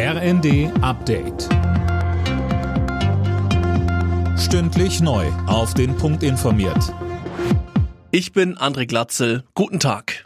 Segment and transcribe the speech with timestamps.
[0.00, 1.48] RND Update.
[4.38, 5.26] Stündlich neu.
[5.48, 6.94] Auf den Punkt informiert.
[8.12, 9.42] Ich bin André Glatzel.
[9.54, 10.24] Guten Tag.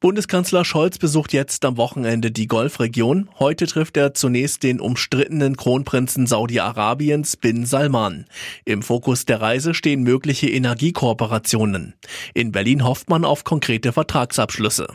[0.00, 3.28] Bundeskanzler Scholz besucht jetzt am Wochenende die Golfregion.
[3.38, 8.24] Heute trifft er zunächst den umstrittenen Kronprinzen Saudi-Arabiens Bin Salman.
[8.64, 11.94] Im Fokus der Reise stehen mögliche Energiekooperationen.
[12.32, 14.86] In Berlin hofft man auf konkrete Vertragsabschlüsse.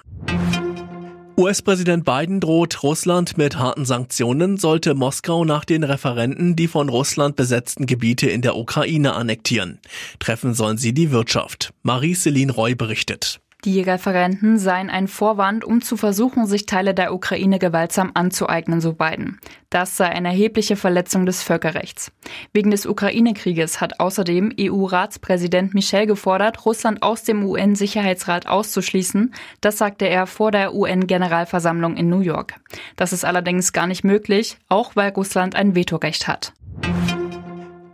[1.40, 7.36] US-Präsident Biden droht Russland mit harten Sanktionen, sollte Moskau nach den Referenten die von Russland
[7.36, 9.80] besetzten Gebiete in der Ukraine annektieren.
[10.18, 11.76] Treffen sollen sie die Wirtschaft.
[11.84, 13.40] Marie-Céline Roy berichtet.
[13.66, 18.94] Die Referenten seien ein Vorwand, um zu versuchen, sich Teile der Ukraine gewaltsam anzueignen, so
[18.94, 19.40] Biden.
[19.72, 22.12] Das sei eine erhebliche Verletzung des Völkerrechts.
[22.54, 29.34] Wegen des Ukraine-Krieges hat außerdem EU-Ratspräsident Michel gefordert, Russland aus dem UN-Sicherheitsrat auszuschließen.
[29.60, 32.60] Das sagte er vor der UN-Generalversammlung in New York.
[32.96, 36.54] Das ist allerdings gar nicht möglich, auch weil Russland ein Vetorecht hat.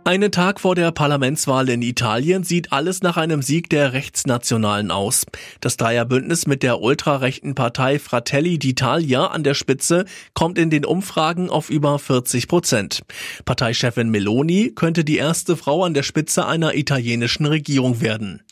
[0.06, 5.24] Einen Tag vor der Parlamentswahl in Italien sieht alles nach einem Sieg der Rechtsnationalen aus.
[5.62, 11.48] Das Dreierbündnis mit der ultrarechten Partei Fratelli d'Italia an der Spitze kommt in den Umfragen
[11.48, 13.00] auf über 40 Prozent.
[13.46, 18.42] Parteichefin Meloni könnte die erste Frau an der Spitze einer italienischen Regierung werden.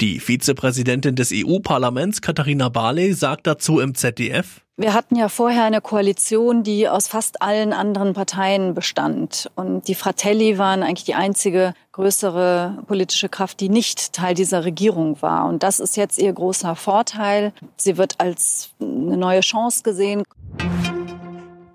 [0.00, 5.82] Die Vizepräsidentin des EU-Parlaments Katharina Barley sagt dazu im ZDF, wir hatten ja vorher eine
[5.82, 9.50] Koalition, die aus fast allen anderen Parteien bestand.
[9.54, 15.20] Und die Fratelli waren eigentlich die einzige größere politische Kraft, die nicht Teil dieser Regierung
[15.20, 15.46] war.
[15.46, 17.52] Und das ist jetzt ihr großer Vorteil.
[17.76, 20.22] Sie wird als eine neue Chance gesehen.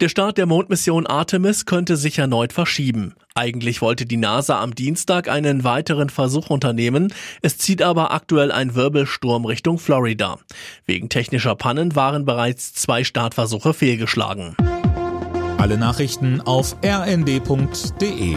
[0.01, 3.13] Der Start der Mondmission Artemis könnte sich erneut verschieben.
[3.33, 7.13] Eigentlich wollte die NASA am Dienstag einen weiteren Versuch unternehmen.
[7.41, 10.37] Es zieht aber aktuell ein Wirbelsturm Richtung Florida.
[10.85, 14.57] Wegen technischer Pannen waren bereits zwei Startversuche fehlgeschlagen.
[15.57, 18.35] Alle Nachrichten auf rnd.de